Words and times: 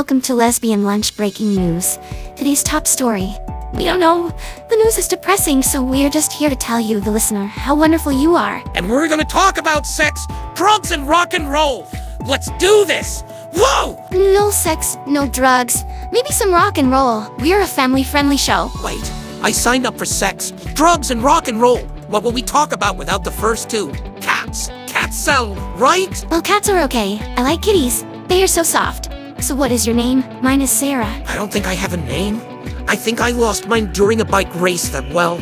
welcome 0.00 0.22
to 0.22 0.34
Lesbian 0.34 0.82
Lunch 0.82 1.14
Breaking 1.14 1.54
News. 1.54 1.98
Today's 2.34 2.62
top 2.62 2.86
story. 2.86 3.34
We 3.74 3.84
don't 3.84 4.00
know. 4.00 4.34
The 4.70 4.76
news 4.76 4.96
is 4.96 5.06
depressing, 5.06 5.60
so 5.60 5.82
we're 5.82 6.08
just 6.08 6.32
here 6.32 6.48
to 6.48 6.56
tell 6.56 6.80
you, 6.80 7.00
the 7.00 7.10
listener, 7.10 7.44
how 7.44 7.74
wonderful 7.74 8.10
you 8.10 8.34
are. 8.34 8.64
And 8.74 8.88
we're 8.88 9.08
gonna 9.10 9.26
talk 9.26 9.58
about 9.58 9.86
sex, 9.86 10.26
drugs, 10.54 10.90
and 10.90 11.06
rock 11.06 11.34
and 11.34 11.52
roll. 11.52 11.86
Let's 12.26 12.50
do 12.52 12.86
this! 12.86 13.22
Whoa! 13.52 14.02
No 14.10 14.50
sex, 14.50 14.96
no 15.06 15.28
drugs, 15.28 15.84
maybe 16.10 16.30
some 16.30 16.50
rock 16.50 16.78
and 16.78 16.90
roll. 16.90 17.30
We're 17.38 17.60
a 17.60 17.66
family 17.66 18.02
friendly 18.02 18.38
show. 18.38 18.70
Wait, 18.82 19.12
I 19.42 19.50
signed 19.50 19.86
up 19.86 19.98
for 19.98 20.06
sex, 20.06 20.52
drugs, 20.72 21.10
and 21.10 21.22
rock 21.22 21.46
and 21.46 21.60
roll. 21.60 21.80
What 22.08 22.22
will 22.22 22.32
we 22.32 22.40
talk 22.40 22.72
about 22.72 22.96
without 22.96 23.22
the 23.22 23.32
first 23.32 23.68
two? 23.68 23.92
Cats. 24.22 24.68
Cats 24.86 25.18
sell, 25.18 25.54
right? 25.76 26.24
Well, 26.30 26.40
cats 26.40 26.70
are 26.70 26.80
okay. 26.84 27.18
I 27.36 27.42
like 27.42 27.60
kitties. 27.60 28.02
They 28.28 28.42
are 28.42 28.46
so 28.46 28.62
soft. 28.62 29.09
So, 29.40 29.54
what 29.54 29.72
is 29.72 29.86
your 29.86 29.96
name? 29.96 30.22
Mine 30.42 30.60
is 30.60 30.70
Sarah. 30.70 31.10
I 31.26 31.34
don't 31.34 31.50
think 31.50 31.66
I 31.66 31.72
have 31.72 31.94
a 31.94 31.96
name. 31.96 32.42
I 32.86 32.94
think 32.94 33.22
I 33.22 33.30
lost 33.30 33.66
mine 33.66 33.90
during 33.90 34.20
a 34.20 34.24
bike 34.24 34.54
race 34.54 34.90
that, 34.90 35.08
well, 35.14 35.40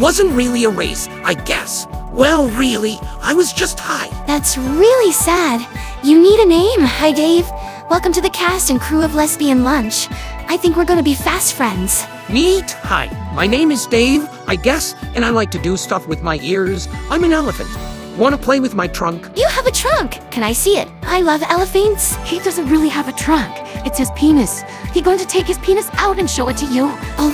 wasn't 0.00 0.32
really 0.32 0.64
a 0.64 0.70
race, 0.70 1.06
I 1.22 1.34
guess. 1.34 1.86
Well, 2.10 2.48
really, 2.48 2.98
I 3.20 3.32
was 3.32 3.52
just 3.52 3.78
high. 3.78 4.08
That's 4.26 4.58
really 4.58 5.12
sad. 5.12 5.64
You 6.02 6.20
need 6.20 6.40
a 6.40 6.46
name. 6.46 6.80
Hi, 6.80 7.12
Dave. 7.12 7.48
Welcome 7.88 8.12
to 8.14 8.20
the 8.20 8.30
cast 8.30 8.70
and 8.70 8.80
crew 8.80 9.02
of 9.02 9.14
Lesbian 9.14 9.62
Lunch. 9.62 10.08
I 10.48 10.56
think 10.56 10.76
we're 10.76 10.84
gonna 10.84 11.02
be 11.04 11.14
fast 11.14 11.54
friends. 11.54 12.04
Neat. 12.28 12.72
Hi, 12.82 13.06
my 13.36 13.46
name 13.46 13.70
is 13.70 13.86
Dave, 13.86 14.28
I 14.48 14.56
guess, 14.56 14.96
and 15.14 15.24
I 15.24 15.30
like 15.30 15.52
to 15.52 15.60
do 15.60 15.76
stuff 15.76 16.08
with 16.08 16.22
my 16.22 16.40
ears. 16.42 16.88
I'm 17.08 17.22
an 17.22 17.32
elephant. 17.32 17.70
Want 18.16 18.34
to 18.34 18.40
play 18.40 18.60
with 18.60 18.74
my 18.74 18.86
trunk? 18.88 19.26
You 19.36 19.48
have 19.48 19.66
a 19.66 19.70
trunk. 19.70 20.18
Can 20.30 20.42
I 20.42 20.52
see 20.52 20.76
it? 20.76 20.86
I 21.02 21.22
love 21.22 21.42
elephants. 21.48 22.14
He 22.16 22.40
doesn't 22.40 22.68
really 22.68 22.90
have 22.90 23.08
a 23.08 23.12
trunk. 23.12 23.50
It's 23.86 23.96
his 23.96 24.10
penis. 24.10 24.62
He 24.92 25.00
going 25.00 25.18
to 25.18 25.26
take 25.26 25.46
his 25.46 25.56
penis 25.58 25.88
out 25.94 26.18
and 26.18 26.28
show 26.28 26.48
it 26.48 26.58
to 26.58 26.66
you. 26.66 26.90
Oh, 27.16 27.32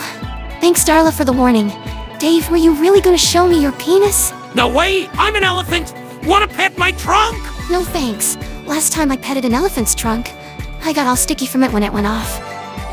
thanks, 0.60 0.84
Darla, 0.84 1.12
for 1.12 1.24
the 1.24 1.32
warning. 1.32 1.72
Dave, 2.20 2.48
were 2.48 2.56
you 2.56 2.74
really 2.74 3.00
gonna 3.00 3.18
show 3.18 3.48
me 3.48 3.60
your 3.60 3.72
penis? 3.72 4.32
No 4.54 4.68
way! 4.68 5.08
I'm 5.14 5.34
an 5.34 5.42
elephant! 5.42 5.94
Want 6.24 6.48
to 6.48 6.56
pet 6.56 6.78
my 6.78 6.92
trunk? 6.92 7.36
No 7.70 7.82
thanks. 7.82 8.36
Last 8.66 8.92
time 8.92 9.10
I 9.10 9.16
petted 9.16 9.44
an 9.44 9.54
elephant's 9.54 9.94
trunk, 9.94 10.32
I 10.82 10.92
got 10.92 11.06
all 11.06 11.16
sticky 11.16 11.46
from 11.46 11.64
it 11.64 11.72
when 11.72 11.82
it 11.82 11.92
went 11.92 12.06
off. 12.06 12.40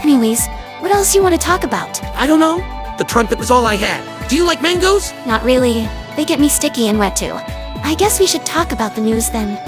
Anyways, 0.03 0.45
what 0.79 0.91
else 0.91 1.13
you 1.13 1.21
want 1.21 1.35
to 1.35 1.41
talk 1.41 1.63
about? 1.63 2.03
I 2.15 2.25
don't 2.25 2.39
know. 2.39 2.57
The 2.97 3.03
trunk 3.03 3.29
that 3.29 3.39
was 3.39 3.51
all 3.51 3.65
I 3.65 3.75
had. 3.75 4.27
Do 4.27 4.35
you 4.35 4.45
like 4.45 4.61
mangoes? 4.61 5.11
Not 5.27 5.43
really. 5.43 5.87
They 6.15 6.25
get 6.25 6.39
me 6.39 6.49
sticky 6.49 6.87
and 6.87 6.97
wet 6.97 7.15
too. 7.15 7.37
I 7.85 7.93
guess 7.93 8.19
we 8.19 8.25
should 8.25 8.43
talk 8.47 8.71
about 8.71 8.95
the 8.95 9.01
news 9.01 9.29
then. 9.29 9.61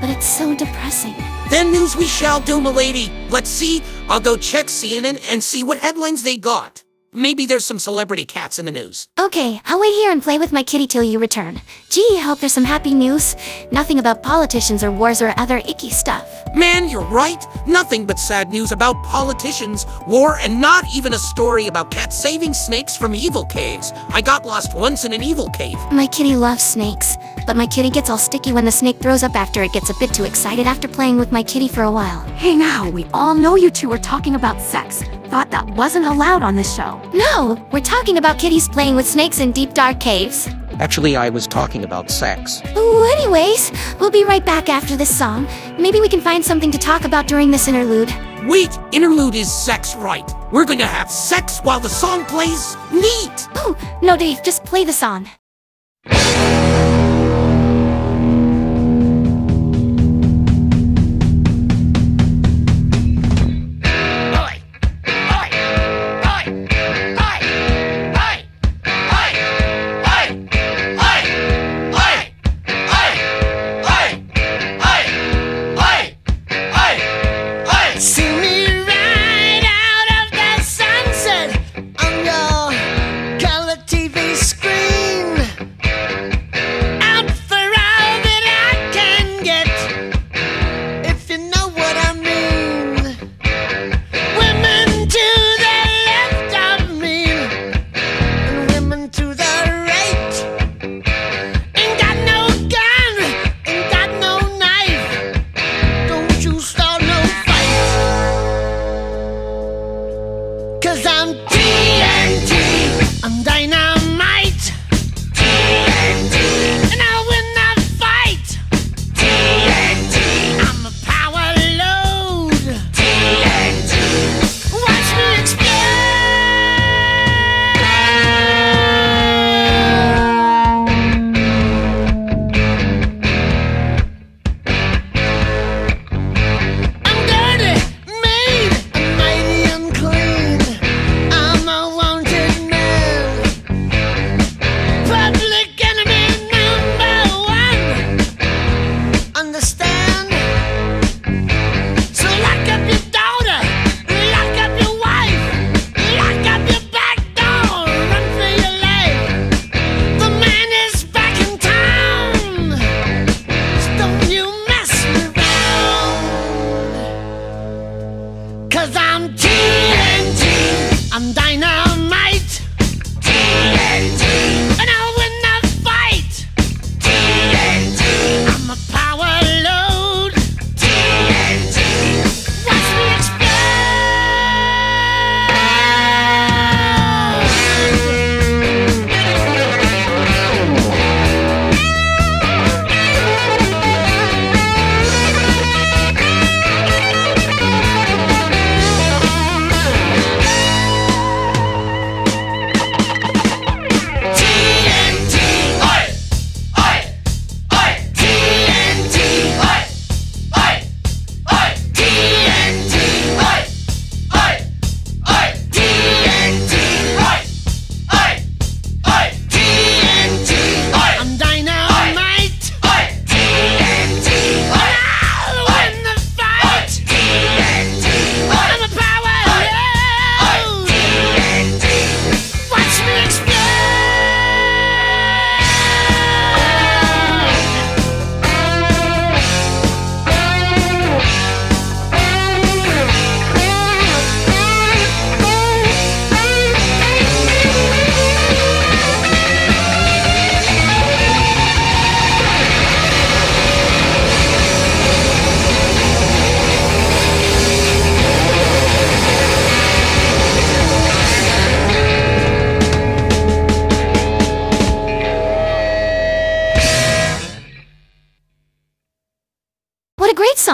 But 0.00 0.08
it's 0.08 0.24
so 0.24 0.54
depressing. 0.54 1.14
Then 1.50 1.72
news 1.72 1.96
we 1.96 2.06
shall 2.06 2.40
do, 2.40 2.60
milady. 2.60 3.10
Let's 3.30 3.50
see. 3.50 3.82
I'll 4.08 4.20
go 4.20 4.36
check 4.36 4.66
CNN 4.66 5.20
and 5.28 5.42
see 5.42 5.64
what 5.64 5.78
headlines 5.78 6.22
they 6.22 6.36
got. 6.36 6.83
Maybe 7.16 7.46
there's 7.46 7.64
some 7.64 7.78
celebrity 7.78 8.24
cats 8.24 8.58
in 8.58 8.64
the 8.64 8.72
news. 8.72 9.06
Okay, 9.20 9.60
I'll 9.66 9.78
wait 9.78 9.94
here 9.94 10.10
and 10.10 10.20
play 10.20 10.36
with 10.36 10.50
my 10.50 10.64
kitty 10.64 10.88
till 10.88 11.04
you 11.04 11.20
return. 11.20 11.60
Gee, 11.88 12.18
hope 12.20 12.40
there's 12.40 12.52
some 12.52 12.64
happy 12.64 12.92
news. 12.92 13.36
Nothing 13.70 14.00
about 14.00 14.24
politicians 14.24 14.82
or 14.82 14.90
wars 14.90 15.22
or 15.22 15.32
other 15.36 15.58
icky 15.58 15.90
stuff. 15.90 16.28
Man, 16.56 16.88
you're 16.88 17.04
right. 17.04 17.46
Nothing 17.68 18.04
but 18.04 18.18
sad 18.18 18.50
news 18.50 18.72
about 18.72 19.00
politicians, 19.04 19.86
war, 20.08 20.38
and 20.40 20.60
not 20.60 20.86
even 20.92 21.14
a 21.14 21.18
story 21.18 21.68
about 21.68 21.92
cats 21.92 22.20
saving 22.20 22.52
snakes 22.52 22.96
from 22.96 23.14
evil 23.14 23.44
caves. 23.44 23.92
I 24.08 24.20
got 24.20 24.44
lost 24.44 24.74
once 24.74 25.04
in 25.04 25.12
an 25.12 25.22
evil 25.22 25.48
cave. 25.50 25.78
My 25.92 26.08
kitty 26.08 26.34
loves 26.34 26.64
snakes, 26.64 27.16
but 27.46 27.56
my 27.56 27.68
kitty 27.68 27.90
gets 27.90 28.10
all 28.10 28.18
sticky 28.18 28.52
when 28.52 28.64
the 28.64 28.72
snake 28.72 28.98
throws 28.98 29.22
up 29.22 29.36
after 29.36 29.62
it 29.62 29.72
gets 29.72 29.88
a 29.88 29.98
bit 30.00 30.12
too 30.12 30.24
excited 30.24 30.66
after 30.66 30.88
playing 30.88 31.18
with 31.18 31.30
my 31.30 31.44
kitty 31.44 31.68
for 31.68 31.84
a 31.84 31.92
while. 31.92 32.22
Hey 32.34 32.56
now, 32.56 32.90
we 32.90 33.06
all 33.14 33.36
know 33.36 33.54
you 33.54 33.70
two 33.70 33.92
are 33.92 33.98
talking 33.98 34.34
about 34.34 34.60
sex. 34.60 35.04
Thought 35.34 35.50
that 35.50 35.68
wasn't 35.70 36.06
allowed 36.06 36.44
on 36.44 36.54
this 36.54 36.72
show. 36.76 37.00
No, 37.12 37.60
we're 37.72 37.80
talking 37.80 38.18
about 38.18 38.38
kitties 38.38 38.68
playing 38.68 38.94
with 38.94 39.04
snakes 39.04 39.40
in 39.40 39.50
deep 39.50 39.74
dark 39.74 39.98
caves. 39.98 40.48
Actually, 40.78 41.16
I 41.16 41.28
was 41.28 41.48
talking 41.48 41.82
about 41.82 42.08
sex. 42.08 42.62
Ooh, 42.76 43.02
anyways, 43.02 43.72
we'll 43.98 44.12
be 44.12 44.22
right 44.22 44.46
back 44.46 44.68
after 44.68 44.94
this 44.94 45.12
song. 45.12 45.48
Maybe 45.76 46.00
we 46.00 46.08
can 46.08 46.20
find 46.20 46.44
something 46.44 46.70
to 46.70 46.78
talk 46.78 47.04
about 47.04 47.26
during 47.26 47.50
this 47.50 47.66
interlude. 47.66 48.14
Wait, 48.44 48.78
interlude 48.92 49.34
is 49.34 49.52
sex, 49.52 49.96
right? 49.96 50.30
We're 50.52 50.66
gonna 50.66 50.86
have 50.86 51.10
sex 51.10 51.58
while 51.64 51.80
the 51.80 51.88
song 51.88 52.24
plays? 52.26 52.76
Neat! 52.92 53.48
Oh, 53.56 53.76
no, 54.02 54.16
Dave, 54.16 54.40
just 54.44 54.64
play 54.64 54.84
the 54.84 54.92
song. 54.92 55.28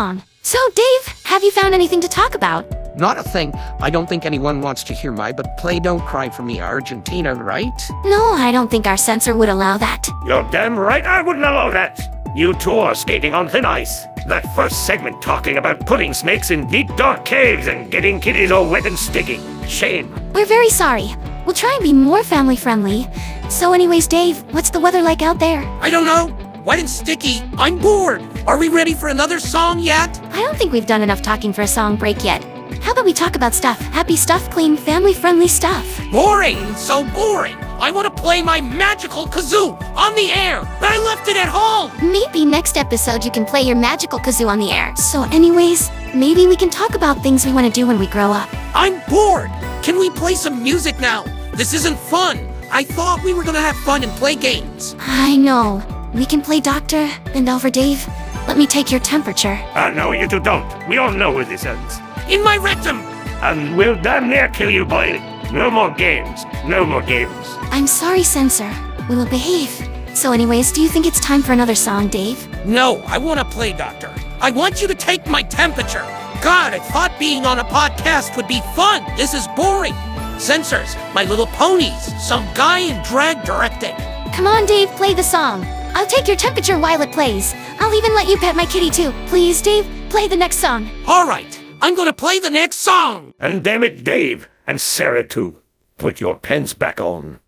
Song. 0.00 0.22
So, 0.42 0.58
Dave, 0.74 1.04
have 1.24 1.42
you 1.44 1.50
found 1.50 1.74
anything 1.74 2.00
to 2.00 2.08
talk 2.08 2.34
about? 2.34 2.64
Not 2.96 3.18
a 3.18 3.22
thing. 3.22 3.52
I 3.86 3.90
don't 3.90 4.08
think 4.08 4.24
anyone 4.24 4.62
wants 4.62 4.82
to 4.84 4.94
hear 4.94 5.12
my 5.12 5.30
but 5.30 5.58
play 5.58 5.78
Don't 5.78 6.00
Cry 6.06 6.30
for 6.30 6.42
Me 6.42 6.58
Argentina, 6.58 7.34
right? 7.34 7.78
No, 8.04 8.22
I 8.32 8.50
don't 8.50 8.70
think 8.70 8.86
our 8.86 8.96
censor 8.96 9.34
would 9.36 9.50
allow 9.50 9.76
that. 9.76 10.08
You're 10.26 10.48
damn 10.50 10.78
right 10.78 11.04
I 11.04 11.20
wouldn't 11.20 11.44
allow 11.44 11.70
that. 11.70 11.94
You 12.34 12.54
two 12.54 12.78
are 12.86 12.94
skating 12.94 13.34
on 13.34 13.48
thin 13.48 13.66
ice. 13.66 14.04
That 14.26 14.44
first 14.56 14.86
segment 14.86 15.20
talking 15.20 15.58
about 15.58 15.84
putting 15.84 16.14
snakes 16.14 16.50
in 16.50 16.66
deep 16.68 16.88
dark 16.96 17.26
caves 17.26 17.66
and 17.66 17.90
getting 17.90 18.20
kitties 18.20 18.52
all 18.52 18.70
wet 18.70 18.86
and 18.86 18.98
sticky. 18.98 19.38
Shame. 19.66 20.08
We're 20.32 20.46
very 20.56 20.70
sorry. 20.70 21.08
We'll 21.44 21.60
try 21.64 21.72
and 21.74 21.82
be 21.82 21.92
more 21.92 22.22
family 22.22 22.56
friendly. 22.56 23.06
So, 23.50 23.74
anyways, 23.74 24.06
Dave, 24.06 24.38
what's 24.54 24.70
the 24.70 24.80
weather 24.80 25.02
like 25.02 25.20
out 25.20 25.38
there? 25.40 25.62
I 25.82 25.90
don't 25.90 26.06
know. 26.06 26.24
Wet 26.64 26.78
and 26.78 26.88
sticky. 26.88 27.42
I'm 27.58 27.78
bored. 27.78 28.22
Are 28.46 28.58
we 28.58 28.68
ready 28.68 28.94
for 28.94 29.08
another 29.08 29.38
song 29.38 29.78
yet? 29.78 30.18
I 30.32 30.40
don't 30.42 30.56
think 30.56 30.72
we've 30.72 30.86
done 30.86 31.02
enough 31.02 31.22
talking 31.22 31.52
for 31.52 31.62
a 31.62 31.66
song 31.66 31.96
break 31.96 32.24
yet. 32.24 32.42
How 32.82 32.92
about 32.92 33.04
we 33.04 33.12
talk 33.12 33.36
about 33.36 33.54
stuff? 33.54 33.78
Happy 33.78 34.16
stuff, 34.16 34.50
clean, 34.50 34.76
family 34.76 35.12
friendly 35.12 35.46
stuff. 35.48 36.00
Boring. 36.10 36.74
So 36.74 37.04
boring. 37.12 37.56
I 37.78 37.90
want 37.90 38.14
to 38.14 38.22
play 38.22 38.42
my 38.42 38.60
magical 38.60 39.26
kazoo 39.26 39.80
on 39.96 40.14
the 40.14 40.30
air. 40.32 40.60
But 40.80 40.90
I 40.90 40.98
left 40.98 41.28
it 41.28 41.36
at 41.36 41.48
home. 41.48 41.90
Maybe 42.10 42.44
next 42.44 42.76
episode 42.76 43.24
you 43.24 43.30
can 43.30 43.44
play 43.44 43.62
your 43.62 43.76
magical 43.76 44.18
kazoo 44.18 44.48
on 44.48 44.58
the 44.58 44.70
air. 44.70 44.94
So, 44.96 45.22
anyways, 45.24 45.90
maybe 46.14 46.46
we 46.46 46.56
can 46.56 46.70
talk 46.70 46.94
about 46.94 47.22
things 47.22 47.46
we 47.46 47.52
want 47.52 47.66
to 47.66 47.72
do 47.72 47.86
when 47.86 47.98
we 47.98 48.06
grow 48.06 48.32
up. 48.32 48.48
I'm 48.74 49.00
bored. 49.08 49.50
Can 49.82 49.98
we 49.98 50.10
play 50.10 50.34
some 50.34 50.62
music 50.62 50.98
now? 51.00 51.24
This 51.54 51.72
isn't 51.74 51.98
fun. 51.98 52.48
I 52.70 52.84
thought 52.84 53.22
we 53.24 53.34
were 53.34 53.44
gonna 53.44 53.60
have 53.60 53.76
fun 53.76 54.02
and 54.02 54.12
play 54.12 54.34
games. 54.34 54.94
I 55.00 55.36
know. 55.36 55.82
We 56.14 56.26
can 56.26 56.42
play 56.42 56.60
doctor, 56.60 57.08
bend 57.32 57.48
over, 57.48 57.70
Dave. 57.70 58.04
Let 58.50 58.58
me 58.58 58.66
take 58.66 58.90
your 58.90 58.98
temperature. 58.98 59.60
Uh, 59.76 59.90
no, 59.90 60.10
you 60.10 60.26
two 60.26 60.40
don't. 60.40 60.66
We 60.88 60.98
all 60.98 61.12
know 61.12 61.30
where 61.30 61.44
this 61.44 61.64
ends. 61.64 62.00
In 62.28 62.42
my 62.42 62.56
rectum. 62.56 62.98
And 63.42 63.76
we'll 63.76 63.94
damn 63.94 64.28
near 64.28 64.48
kill 64.48 64.70
you, 64.70 64.84
boy. 64.84 65.20
No 65.52 65.70
more 65.70 65.92
games. 65.92 66.44
No 66.64 66.84
more 66.84 67.00
games. 67.00 67.46
I'm 67.70 67.86
sorry, 67.86 68.24
censor. 68.24 68.68
We 69.08 69.14
will 69.14 69.28
behave. 69.28 69.70
So, 70.14 70.32
anyways, 70.32 70.72
do 70.72 70.82
you 70.82 70.88
think 70.88 71.06
it's 71.06 71.20
time 71.20 71.42
for 71.42 71.52
another 71.52 71.76
song, 71.76 72.08
Dave? 72.08 72.44
No, 72.66 73.04
I 73.06 73.18
want 73.18 73.38
to 73.38 73.44
play 73.44 73.72
doctor. 73.72 74.12
I 74.40 74.50
want 74.50 74.82
you 74.82 74.88
to 74.88 74.96
take 74.96 75.28
my 75.28 75.42
temperature. 75.44 76.04
God, 76.42 76.74
I 76.74 76.80
thought 76.80 77.16
being 77.20 77.46
on 77.46 77.60
a 77.60 77.64
podcast 77.64 78.36
would 78.36 78.48
be 78.48 78.60
fun. 78.74 79.04
This 79.16 79.32
is 79.32 79.46
boring. 79.54 79.94
Censors, 80.40 80.96
My 81.14 81.22
Little 81.22 81.46
Ponies, 81.46 82.20
some 82.20 82.44
guy 82.54 82.80
in 82.80 83.00
drag 83.04 83.44
directing. 83.44 83.94
Come 84.34 84.48
on, 84.48 84.66
Dave, 84.66 84.88
play 84.96 85.14
the 85.14 85.22
song. 85.22 85.64
I'll 85.94 86.06
take 86.06 86.28
your 86.28 86.36
temperature 86.36 86.78
while 86.78 87.02
it 87.02 87.12
plays. 87.12 87.54
I'll 87.78 87.94
even 87.94 88.14
let 88.14 88.28
you 88.28 88.36
pet 88.36 88.56
my 88.56 88.66
kitty 88.66 88.90
too. 88.90 89.12
Please, 89.26 89.60
Dave, 89.62 89.86
play 90.08 90.28
the 90.28 90.36
next 90.36 90.56
song. 90.56 90.88
All 91.06 91.26
right, 91.26 91.60
I'm 91.80 91.94
gonna 91.94 92.12
play 92.12 92.38
the 92.38 92.50
next 92.50 92.76
song. 92.76 93.32
And 93.38 93.62
damn 93.62 93.82
it, 93.84 94.04
Dave. 94.04 94.48
And 94.66 94.80
Sarah, 94.80 95.26
too. 95.26 95.60
Put 95.98 96.20
your 96.20 96.36
pens 96.36 96.74
back 96.74 97.00
on. 97.00 97.40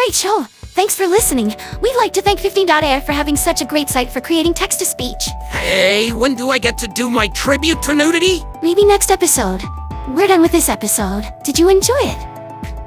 Great 0.00 0.14
show. 0.14 0.44
Thanks 0.78 0.94
for 0.96 1.06
listening. 1.06 1.54
We'd 1.82 1.96
like 1.96 2.14
to 2.14 2.22
thank 2.22 2.40
15.ai 2.40 3.00
for 3.00 3.12
having 3.12 3.36
such 3.36 3.60
a 3.60 3.66
great 3.66 3.90
site 3.90 4.08
for 4.08 4.22
creating 4.22 4.54
text-to-speech. 4.54 5.24
Hey, 5.50 6.10
when 6.10 6.34
do 6.34 6.48
I 6.48 6.58
get 6.58 6.78
to 6.78 6.88
do 6.88 7.10
my 7.10 7.28
tribute 7.28 7.82
to 7.82 7.94
nudity? 7.94 8.40
Maybe 8.62 8.86
next 8.86 9.10
episode. 9.10 9.62
We're 10.08 10.26
done 10.26 10.40
with 10.40 10.52
this 10.52 10.70
episode. 10.70 11.30
Did 11.44 11.58
you 11.58 11.68
enjoy 11.68 11.98
it? 12.00 12.16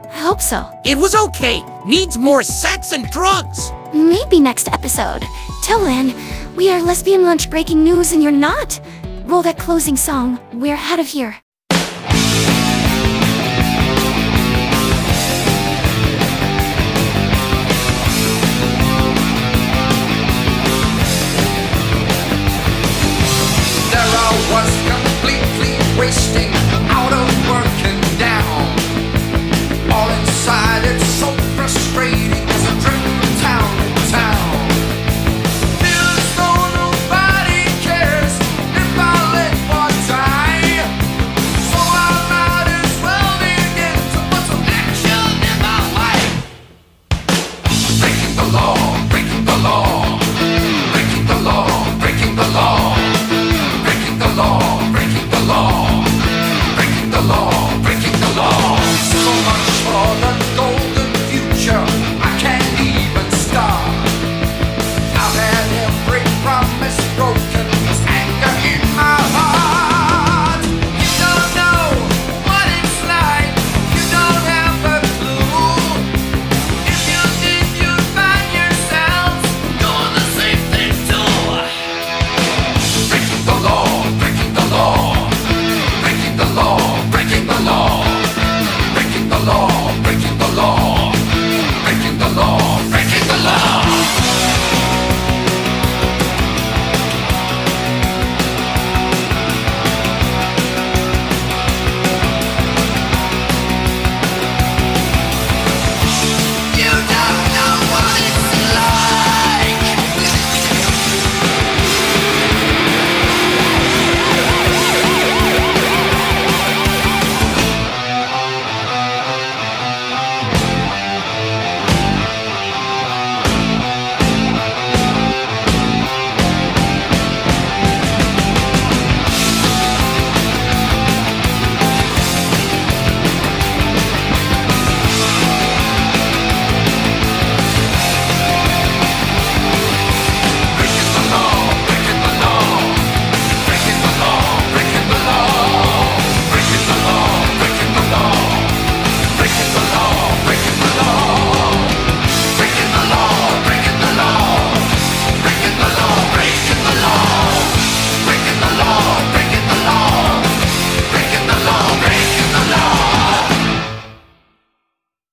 I 0.10 0.22
hope 0.28 0.42
so. 0.42 0.68
It 0.86 0.98
was 0.98 1.14
okay. 1.14 1.62
Needs 1.86 2.18
more 2.18 2.42
sex 2.42 2.94
and 2.94 3.08
drugs. 3.12 3.72
Maybe 3.94 4.40
next 4.40 4.68
episode. 4.70 5.24
Till 5.64 5.84
then, 5.84 6.16
we 6.56 6.72
are 6.72 6.82
lesbian 6.82 7.22
lunch 7.22 7.48
breaking 7.48 7.84
news 7.84 8.12
and 8.12 8.24
you're 8.24 8.32
not. 8.32 8.82
Roll 9.26 9.44
that 9.44 9.60
closing 9.60 9.98
song. 9.98 10.40
We're 10.52 10.78
out 10.78 11.00
of 11.00 11.06
here. 11.06 11.36